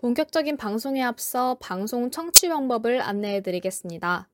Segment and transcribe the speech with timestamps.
[0.00, 4.30] 본격적인 방송에 앞서 방송 청취 방법을 안내해 드리겠습니다.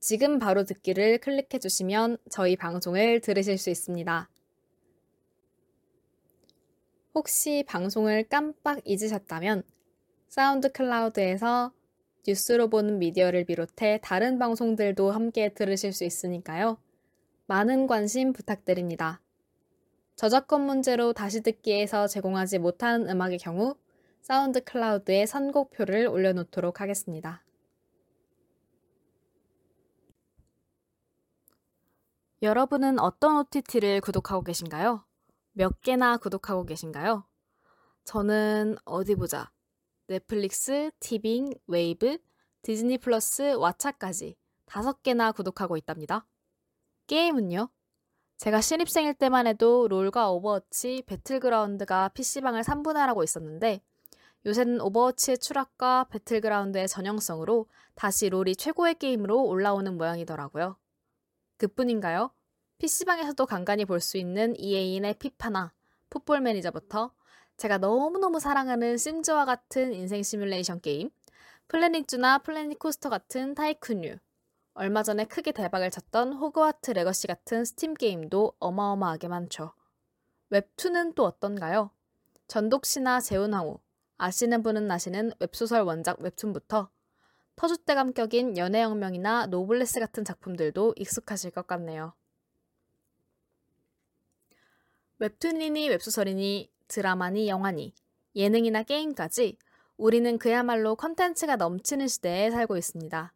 [0.00, 4.28] 지금 바로 듣기를 클릭해 주시면 저희 방송을 들으실 수 있습니다.
[7.14, 9.62] 혹시 방송을 깜빡 잊으셨다면
[10.26, 11.72] 사운드 클라우드에서
[12.26, 16.78] 뉴스로 보는 미디어를 비롯해 다른 방송들도 함께 들으실 수 있으니까요.
[17.46, 19.20] 많은 관심 부탁드립니다.
[20.16, 23.74] 저작권 문제로 다시 듣기에서 제공하지 못하는 음악의 경우
[24.20, 27.42] 사운드 클라우드에 선곡표를 올려놓도록 하겠습니다.
[32.42, 35.04] 여러분은 어떤 OTT를 구독하고 계신가요?
[35.52, 37.24] 몇 개나 구독하고 계신가요?
[38.04, 39.50] 저는 어디 보자.
[40.10, 42.18] 넷플릭스, 티빙, 웨이브,
[42.62, 44.34] 디즈니 플러스, 왓챠까지
[44.66, 46.26] 다섯 개나 구독하고 있답니다.
[47.06, 47.68] 게임은요?
[48.36, 53.82] 제가 신입생일 때만 해도 롤과 오버워치, 배틀그라운드가 PC방을 3분할하고 있었는데
[54.46, 60.76] 요새는 오버워치의 추락과 배틀그라운드의 전형성으로 다시 롤이 최고의 게임으로 올라오는 모양이더라고요.
[61.56, 62.32] 그뿐인가요?
[62.78, 65.72] PC방에서도 간간히 볼 수 있는 EA인의 피파나
[66.08, 67.12] 풋볼 매니저부터
[67.60, 71.10] 제가 너무너무 사랑하는 심즈와 같은 인생 시뮬레이션 게임,
[71.68, 74.18] 플래닛주나 플래닛 코스터 같은 tycoon류,
[74.72, 79.74] 얼마 전에 크게 대박을 쳤던 호그와트 레거시 같은 스팀 게임도 어마어마하게 많죠.
[80.48, 81.90] 웹툰은 또 어떤가요?
[82.48, 83.78] 전독시나 재혼황후,
[84.16, 86.88] 아시는 분은 아시는 웹소설 원작 웹툰부터
[87.56, 92.14] 터줏대감 격인 연애혁명이나 노블레스 같은 작품들도 익숙하실 것 같네요.
[95.18, 97.94] 웹툰이니 웹소설이니 드라마니 영화니
[98.34, 99.56] 예능이나 게임까지
[99.96, 103.32] 우리는 그야말로 컨텐츠가 넘치는 시대에 살고 있습니다.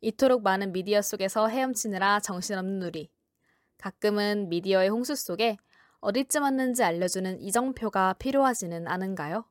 [0.00, 3.08] 이토록 많은 미디어 속에서 헤엄치느라 정신없는 우리.
[3.78, 5.58] 가끔은 미디어의 홍수 속에
[6.00, 9.44] 어디쯤 왔는지 알려주는 이정표가 필요하지는 않은가요?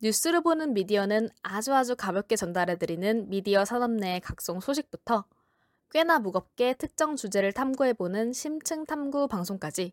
[0.00, 5.24] 뉴스를 보는 미디어는 아주 아주 가볍게 전달해드리는 미디어 산업 내의 각종 소식부터
[5.90, 9.92] 꽤나 무겁게 특정 주제를 탐구해보는 심층 탐구 방송까지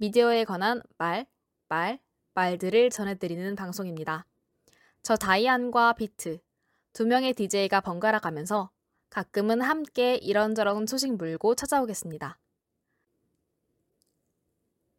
[0.00, 1.26] 미디어에 관한 말,
[1.68, 1.98] 말,
[2.34, 4.26] 말들을 전해드리는 방송입니다.
[5.02, 6.38] 저 다이안과 비트,
[6.92, 8.70] 두 명의 DJ가 번갈아 가면서
[9.10, 12.38] 가끔은 함께 이런저런 소식 물고 찾아오겠습니다.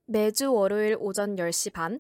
[0.05, 1.99] 매주 월요일 오전 10시 반,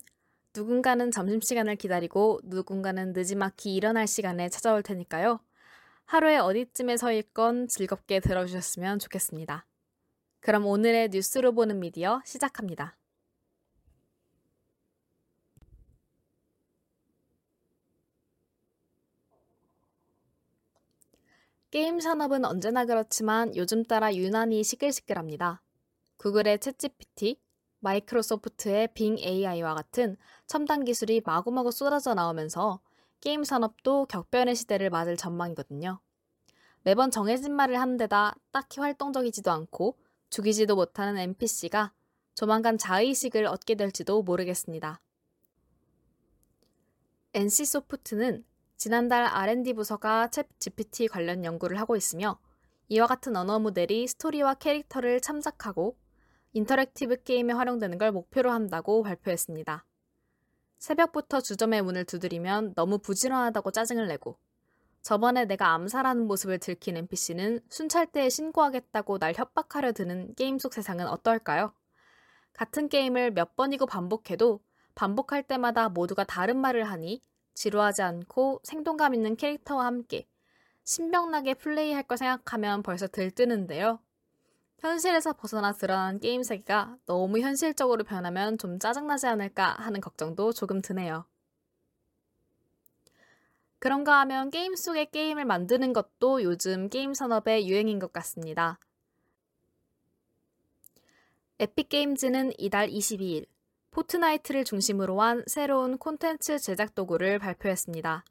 [0.53, 5.39] 누군가는 점심시간을 기다리고 누군가는 늦지막히 일어날 시간에 찾아올 테니까요.
[6.03, 9.68] 하루에 어디쯤에 서 있건 즐겁게 들어주셨으면 좋겠습니다.
[10.41, 12.95] 그럼 오늘의 뉴스로 보는 미디어 시작합니다.
[21.71, 25.61] 게임 산업은 언제나 그렇지만 요즘 따라 유난히 시끌시끌합니다.
[26.17, 27.37] 구글의 챗GPT,
[27.81, 30.17] 마이크로소프트의 빙 AI와 같은
[30.47, 32.81] 첨단 기술이 마구마구 쏟아져 나오면서
[33.21, 35.99] 게임 산업도 격변의 시대를 맞을 전망이거든요.
[36.83, 39.95] 매번 정해진 말을 하는 데다 딱히 활동적이지도 않고
[40.29, 41.93] 죽이지도 못하는 NPC가
[42.35, 45.01] 조만간 자의식을 얻게 될지도 모르겠습니다.
[47.33, 48.45] NC소프트는
[48.77, 52.39] 지난달 R&D 부서가 챗 GPT 관련 연구를 하고 있으며
[52.87, 55.97] 이와 같은 언어 모델이 스토리와 캐릭터를 참작하고
[56.53, 59.85] interactive 게임에 활용되는 걸 목표로 한다고 발표했습니다.
[60.79, 64.39] 새벽부터 주점의 문을 두드리면 너무 부지런하다고 짜증을 내고
[65.01, 71.73] 저번에 내가 암살하는 모습을 들킨 NPC는 순찰대에 신고하겠다고 날 협박하려 드는 게임 속 세상은 어떨까요?
[72.53, 74.59] 같은 게임을 몇 번이고 반복해도
[74.95, 77.21] 반복할 때마다 모두가 다른 말을 하니
[77.53, 80.27] 지루하지 않고 생동감 있는 캐릭터와 함께
[80.83, 83.99] 신명나게 플레이할 걸 생각하면 벌써 들뜨는데요.
[84.79, 91.25] 현실에서 벗어나 들어간 게임 세계가 너무 현실적으로 변하면 좀 짜증나지 않을까 하는 걱정도 조금 드네요.
[93.79, 98.77] 그런가 하면 게임 속의 게임을 만드는 것도 요즘 게임 산업의 유행인 것 같습니다.
[101.59, 103.45] 에픽게임즈는 이달 22일
[103.91, 108.23] 포트나이트를 중심으로 한 새로운 콘텐츠 제작 도구를 발표했습니다.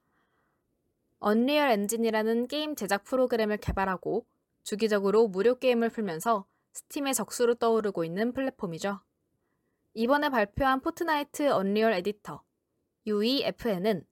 [1.19, 4.25] 언리얼 엔진이라는 게임 제작 프로그램을 개발하고
[4.62, 9.00] 주기적으로 무료 게임을 풀면서 스팀의 적수로 떠오르고 있는 플랫폼이죠.
[9.95, 12.43] 이번에 발표한 포트나이트 언리얼 에디터
[13.06, 14.06] UEFN은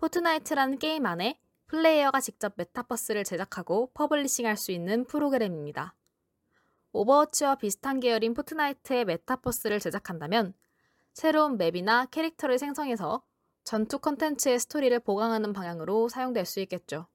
[0.00, 5.94] 포트나이트라는 게임 안에 플레이어가 직접 메타버스를 제작하고 publishing할 수 있는 프로그램입니다.
[6.92, 10.54] 오버워치와 비슷한 계열인 포트나이트의 메타버스를 제작한다면
[11.12, 13.22] 새로운 맵이나 캐릭터를 생성해서
[13.62, 17.06] 전투 컨텐츠의 스토리를 보강하는 방향으로 사용될 수 있겠죠.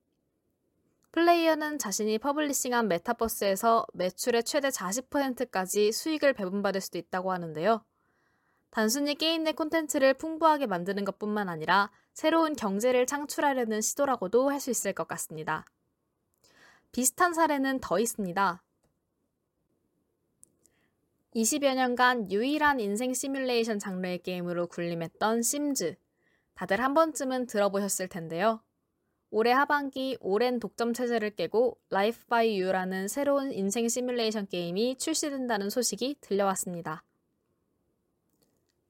[1.12, 7.84] 플레이어는 자신이 publishing한 메타버스에서 매출의 최대 40%까지 수익을 배분받을 수도 있다고 하는데요.
[8.70, 14.72] 단순히 게임 내 콘텐츠를 풍부하게 만드는 것 뿐만 아니라 새로운 경제를 창출하려는 시도라고도 할 수
[14.72, 15.66] 있을 것 같습니다.
[16.94, 18.64] 비슷한 사례는 더 있습니다.
[21.36, 25.98] 20여 년간 유일한 인생 시뮬레이션 장르의 게임으로 군림했던 심즈.
[26.54, 28.62] 다들 한 번쯤은 들어보셨을 텐데요.
[29.30, 36.20] 올해 하반기 오랜 독점 체제를 깨고 Life by You라는 새로운 인생 시뮬레이션 게임이 출시된다는 소식이
[36.22, 37.04] 들려왔습니다.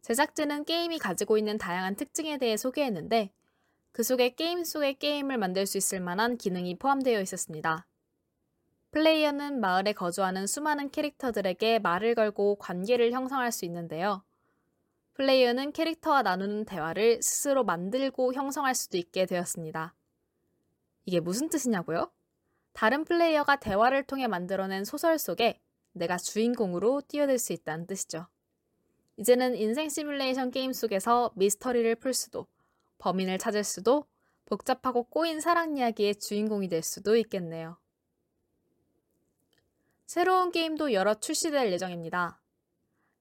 [0.06, 3.32] 제작진은 게임이 가지고 있는 다양한 특징에 대해 소개했는데
[3.92, 7.88] 그 속에 게임 속의 게임을 만들 수 있을 만한 기능이 포함되어 있었습니다.
[8.92, 14.24] 플레이어는 마을에 거주하는 수많은 캐릭터들에게 말을 걸고 관계를 형성할 수 있는데요.
[15.16, 19.96] 플레이어는 캐릭터와 나누는 대화를 스스로 만들고 형성할 수도 있게 되었습니다.
[21.06, 22.12] 이게 무슨 뜻이냐고요?
[22.74, 25.60] 다른 플레이어가 대화를 통해 만들어낸 소설 속에
[25.94, 28.28] 내가 주인공으로 뛰어들 수 있다는 뜻이죠.
[29.18, 32.48] 이제는 인생 시뮬레이션 게임 속에서 미스터리를 풀 수도,
[32.98, 34.06] 범인을 찾을 수도,
[34.46, 37.78] 복잡하고 꼬인 사랑 이야기의 주인공이 될 수도 있겠네요.
[40.06, 42.42] 새로운 게임도 여러 출시될 예정입니다.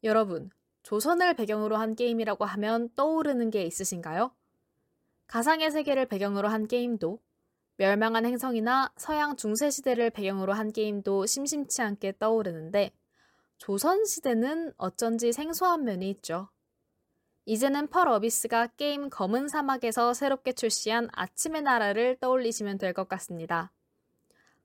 [0.03, 0.51] 여러분,
[0.83, 4.35] 조선을 배경으로 한 게임이라고 하면 떠오르는 게 있으신가요?
[5.27, 7.19] 가상의 세계를 배경으로 한 게임도,
[7.77, 12.93] 멸망한 행성이나 서양 중세시대를 배경으로 한 게임도 심심치 않게 떠오르는데,
[13.65, 16.51] 조선시대는 어쩐지 생소한 면이 있죠.
[17.47, 23.73] 이제는 펄 어비스가 게임 검은 사막에서 새롭게 출시한 아침의 나라를 떠올리시면 될 것 같습니다.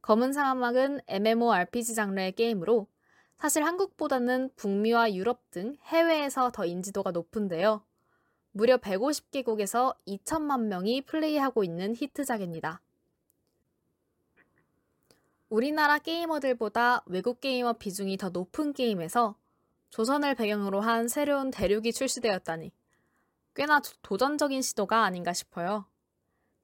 [0.02, 2.88] 검은 사막은 MMORPG 장르의 게임으로
[3.38, 7.86] 사실 한국보다는 북미와 유럽 등 해외에서 더 인지도가 높은데요.
[8.52, 12.82] 무려 150개국에서 2천만 명이 플레이하고 있는 히트작입니다.
[15.50, 19.36] 우리나라 게이머들보다 외국 게이머 비중이 더 높은 게임에서
[19.90, 22.72] 조선을 배경으로 한 새로운 대륙이 출시되었다니
[23.56, 25.86] 꽤나 도전적인 시도가 아닌가 싶어요.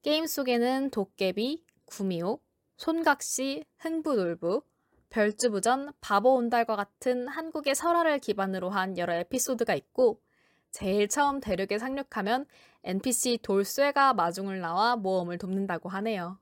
[0.03, 2.39] 게임 속에는 도깨비, 구미호,
[2.77, 4.61] 손각시, 흥부놀부,
[5.09, 10.21] 별주부전, 바보 온달과 같은 한국의 설화를 기반으로 한 여러 에피소드가 있고
[10.69, 12.45] 제일 처음 대륙에 상륙하면
[12.83, 16.37] NPC 돌쇠가 마중을 나와 모험을 돕는다고 하네요.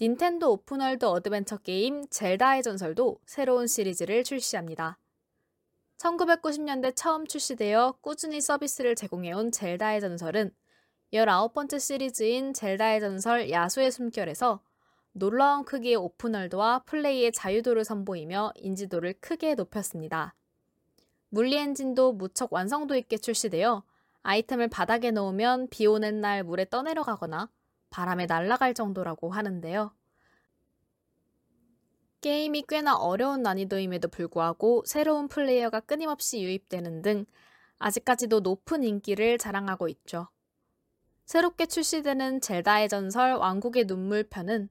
[0.00, 4.98] 닌텐도 open world adventure 게임 젤다의 전설도 새로운 시리즈를 출시합니다.
[5.98, 10.50] 1990년대 처음 출시되어 꾸준히 서비스를 제공해온 젤다의 전설은
[11.12, 14.60] 19번째 시리즈인 젤다의 전설 야수의 숨결에서
[15.12, 20.34] 놀라운 크기의 open world와 플레이의 자유도를 선보이며 인지도를 크게 높였습니다.
[21.28, 23.84] 물리 엔진도 무척 완성도 있게 출시되어
[24.22, 27.50] 아이템을 바닥에 놓으면 비 오는 날 물에 떠내려가거나
[27.92, 29.94] 바람에 날아갈 정도라고 하는데요.
[32.22, 37.26] 게임이 꽤나 어려운 난이도임에도 불구하고 새로운 플레이어가 끊임없이 유입되는 등
[37.78, 40.28] 아직까지도 높은 인기를 자랑하고 있죠.
[41.24, 44.68] 새롭게 출시되는 젤다의 전설 왕국의 눈물 편은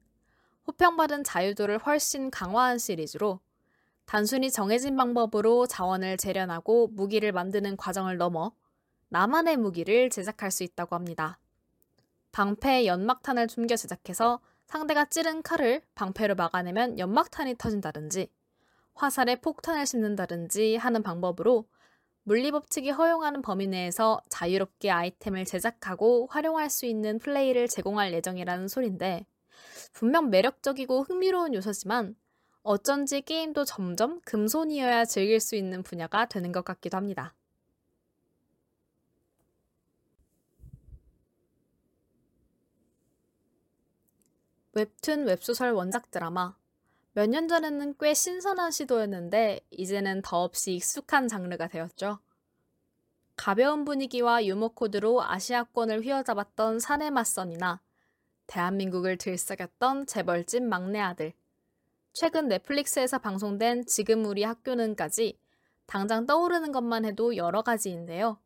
[0.66, 3.40] 호평받은 자유도를 훨씬 강화한 시리즈로
[4.06, 8.52] 단순히 정해진 방법으로 자원을 재련하고 무기를 만드는 과정을 넘어
[9.08, 11.38] 나만의 무기를 제작할 수 있다고 합니다.
[12.32, 18.30] 방패에 연막탄을 숨겨 제작해서 상대가 찌른 칼을 방패로 막아내면 연막탄이 터진다든지
[18.94, 21.66] 화살에 폭탄을 씹는다든지 하는 방법으로
[22.24, 29.26] 물리법칙이 허용하는 범위 내에서 자유롭게 아이템을 제작하고 활용할 수 있는 플레이를 제공할 예정이라는 소린데
[29.92, 32.14] 분명 매력적이고 흥미로운 요소지만
[32.62, 37.34] 어쩐지 게임도 점점 금손이어야 즐길 수 있는 분야가 되는 것 같기도 합니다.
[44.74, 46.56] 웹툰 웹소설 원작 드라마.
[47.12, 52.20] 몇 년 전에는 꽤 신선한 시도였는데 이제는 더없이 익숙한 장르가 되었죠.
[53.36, 57.82] 가벼운 분위기와 유머 코드로 아시아권을 휘어잡았던 사내 맞선이나
[58.46, 61.34] 대한민국을 들썩였던 재벌집 막내 아들.
[62.14, 65.38] 최근 넷플릭스에서 방송된 지금 우리 학교는까지
[65.84, 68.38] 당장 떠오르는 것만 해도 여러 가지인데요.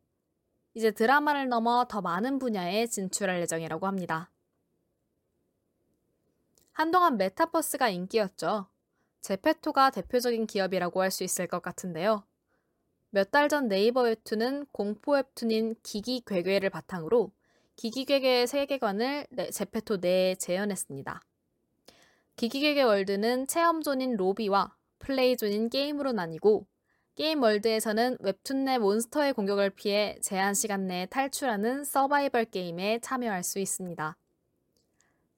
[0.73, 4.29] 이제 드라마를 넘어 더 많은 분야에 진출할 예정이라고 합니다.
[6.77, 8.67] 한동안 메타버스가 인기였죠.
[9.21, 12.23] 제페토가 대표적인 기업이라고 할 수 있을 것 같은데요.
[13.09, 17.31] 몇 달 전 네이버 웹툰은 공포 웹툰인 기기 괴괴를 바탕으로
[17.75, 21.19] 기기 괴괴의 세계관을 제페토 내에 재현했습니다.
[22.35, 26.67] 기기 괴괴 월드는 체험존인 로비와 play zone인 게임으로 나뉘고
[27.15, 33.57] 게임 월드에서는 웹툰 내 몬스터의 공격을 피해 제한 시간 내에 탈출하는 서바이벌 게임에 참여할 수
[33.57, 34.15] 있습니다.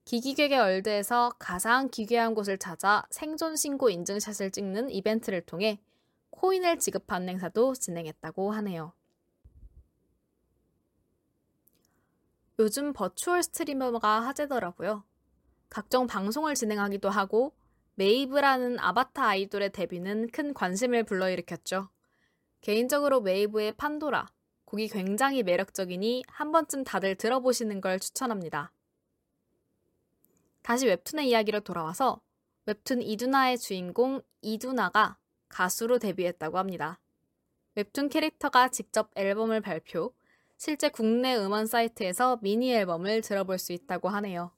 [0.10, 5.80] 기기괴괴 월드에서 가장 기괴한 곳을 찾아 생존 신고 인증샷을 찍는 이벤트를 통해
[6.32, 8.94] 코인을 지급하는 행사도 진행했다고 하네요.
[12.58, 15.04] 요즘 virtual streamer가 화제더라고요.
[15.70, 17.54] 각종 방송을 진행하기도 하고
[17.94, 21.88] 메이브라는 아바타 아이돌의 데뷔는 큰 관심을 불러일으켰죠.
[22.62, 24.26] 개인적으로 메이브의 판도라,
[24.66, 28.72] 곡이 굉장히 매력적이니 한 번쯤 다들 들어보시는 걸 추천합니다.
[30.70, 32.22] 다시 웹툰의 이야기로 돌아와서
[32.68, 37.00] 웹툰 이두나의 주인공 이두나가 가수로 데뷔했다고 합니다.
[37.74, 40.14] 웹툰 캐릭터가 직접 앨범을 발표,
[40.58, 44.52] 실제 국내 음원 사이트에서 미니 앨범을 들어볼 수 있다고 하네요.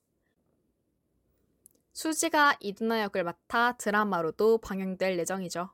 [1.93, 5.69] 수지가 이두나 역을 맡아 드라마로도 방영될 예정이죠.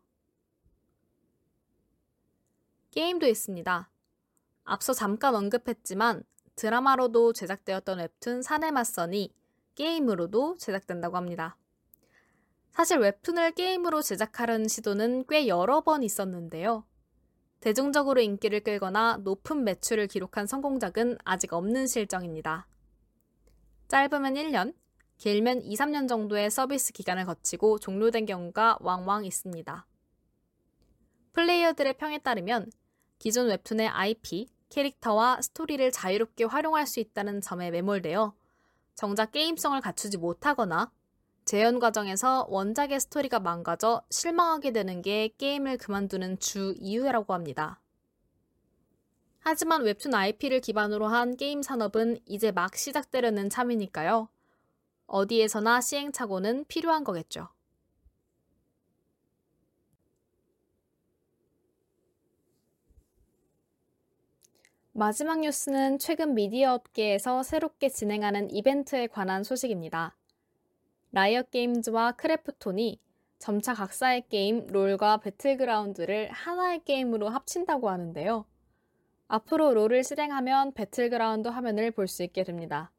[2.91, 3.89] 게임도 있습니다.
[4.65, 6.21] 앞서 잠깐 언급했지만
[6.55, 9.33] 드라마로도 제작되었던 웹툰 사내 맞선이
[9.77, 11.55] 게임으로도 제작된다고 합니다.
[12.71, 16.85] 사실 웹툰을 게임으로 제작하려는 시도는 꽤 여러 번 있었는데요.
[17.59, 22.67] 대중적으로 인기를 끌거나 높은 매출을 기록한 성공작은 아직 없는 실정입니다.
[23.87, 24.73] 짧으면 1년,
[25.17, 29.87] 길면 2, 3년 정도의 서비스 기간을 거치고 종료된 경우가 왕왕 있습니다.
[31.33, 32.71] 플레이어들의 평에 따르면
[33.19, 38.33] 기존 웹툰의 IP, 캐릭터와 스토리를 자유롭게 활용할 수 있다는 점에 매몰되어
[38.97, 40.91] 정작 게임성을 갖추지 못하거나
[41.45, 47.79] 재현 과정에서 원작의 스토리가 망가져 실망하게 되는 게 게임을 그만두는 주 이유라고 합니다.
[49.39, 54.29] 하지만 웹툰 IP를 기반으로 한 게임 산업은 이제 막 시작되려는 참이니까요.
[55.05, 57.49] 어디에서나 시행착오는 필요한 거겠죠.
[64.99, 70.17] 마지막 뉴스는 최근 미디어 업계에서 새롭게 진행하는 이벤트에 관한 소식입니다.
[71.11, 72.99] 라이엇 게임즈와 크래프톤이
[73.37, 78.45] 점차 각사의 게임 롤과 배틀그라운드를 하나의 게임으로 합친다고 하는데요.
[79.27, 82.91] 앞으로 롤을 실행하면 배틀그라운드 화면을 볼 수 있게 됩니다.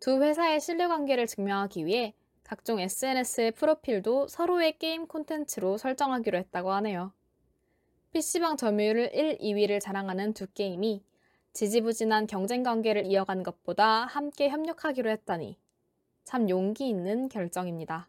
[0.00, 7.12] 두 회사의 신뢰 관계를 증명하기 위해 각종 SNS의 프로필도 서로의 게임 콘텐츠로 설정하기로 했다고 하네요.
[8.16, 11.04] PC방 점유율 1, 2위를 자랑하는 두 게임이
[11.52, 15.58] 지지부진한 경쟁 관계를 이어간 것보다 함께 협력하기로 했다니
[16.24, 18.08] 참 용기 있는 결정입니다.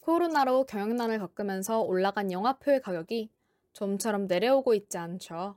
[0.00, 3.30] 코로나로 경영난을 겪으면서 올라간 영화표의 가격이
[3.72, 5.54] 좀처럼 내려오고 있지 않죠.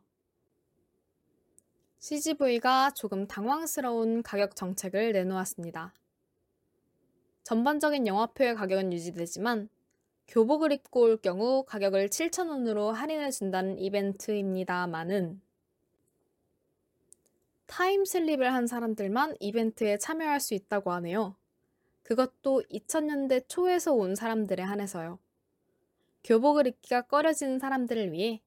[1.97, 5.95] CGV가 조금 당황스러운 가격 정책을 내놓았습니다.
[7.41, 9.67] 전반적인 영화표의 가격은 유지되지만
[10.27, 15.41] 교복을 입고 올 경우 가격을 7,000원으로 할인해 준다는 이벤트입니다만은
[17.67, 21.36] 타임슬립을 한 사람들만 이벤트에 참여할 수 있다고 하네요.
[22.03, 25.20] 그것도 2000년대 초에서 온 사람들에 한해서요.
[26.24, 28.41] 교복을 입기가 꺼려지는 사람들을 위해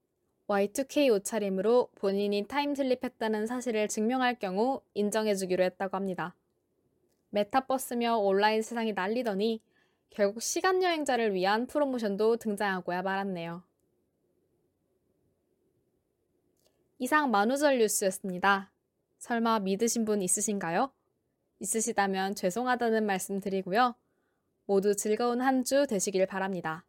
[0.47, 6.35] Y2K 옷차림으로 본인이 타임슬립했다는 사실을 증명할 경우 인정해주기로 했다고 합니다.
[7.29, 9.61] 메타버스며 온라인 세상이 난리더니
[10.09, 13.63] 결국 시간 여행자를 위한 프로모션도 등장하고야 말았네요.
[16.97, 18.71] 이상 만우절 뉴스였습니다.
[19.19, 20.91] 설마 믿으신 분 있으신가요?
[21.59, 23.95] 있으시다면 죄송하다는 말씀 드리고요.
[24.65, 26.85] 모두 즐거운 한 주 되시길 바랍니다.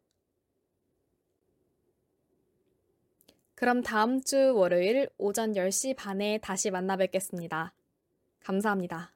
[3.55, 7.73] 그럼 다음 주 월요일 오전 10시 반에 다시 만나 뵙겠습니다.
[8.39, 9.13] 감사합니다.